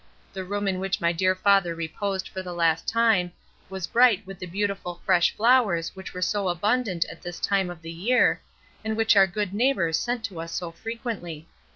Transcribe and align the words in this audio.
The 0.33 0.43
room 0.43 0.67
in 0.67 0.79
which 0.79 0.99
my 0.99 1.11
dear 1.11 1.35
father 1.35 1.75
reposed 1.75 2.27
for 2.27 2.41
the 2.41 2.55
last 2.55 2.87
time 2.87 3.31
was 3.69 3.85
bright 3.85 4.25
with 4.25 4.39
the 4.39 4.47
beautiful 4.47 4.99
fresh 5.05 5.35
flowers 5.37 5.95
which 5.95 6.11
were 6.11 6.23
so 6.23 6.47
abundant 6.47 7.05
at 7.11 7.21
this 7.21 7.39
time 7.39 7.69
of 7.69 7.83
the 7.83 7.93
year, 7.93 8.41
and 8.83 8.97
which 8.97 9.15
our 9.15 9.27
good 9.27 9.53
neighbours 9.53 9.99
sent 9.99 10.23
to 10.25 10.41
us 10.41 10.53
so 10.53 10.71
frequently. 10.71 11.47